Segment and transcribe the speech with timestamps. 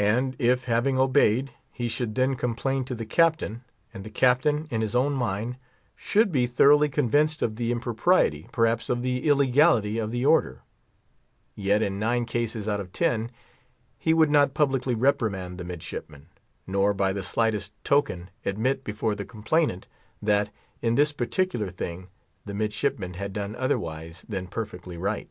[0.00, 3.62] And if, having obeyed, he should then complain to the Captain,
[3.94, 5.56] and the Captain, in his own mind,
[5.94, 10.62] should be thoroughly convinced of the impropriety, perhaps of the illegality of the order,
[11.54, 13.30] yet, in nine cases out of ten,
[14.00, 16.26] he would not publicly reprimand the midshipman,
[16.66, 19.86] nor by the slightest token admit before the complainant
[20.20, 22.08] that, in this particular thing,
[22.44, 25.28] the midshipman had done otherwise than perfectly right.